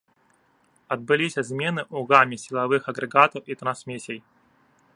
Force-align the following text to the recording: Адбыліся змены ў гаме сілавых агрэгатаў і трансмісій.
Адбыліся 0.95 1.41
змены 1.49 1.81
ў 1.83 1.99
гаме 2.11 2.35
сілавых 2.45 2.81
агрэгатаў 2.93 3.41
і 3.53 3.59
трансмісій. 3.61 4.19